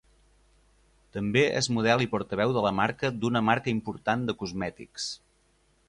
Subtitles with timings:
[1.17, 5.11] També és model i portaveu de la marca d’una marca important de cosmètics.